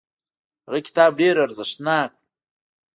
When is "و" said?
2.15-2.19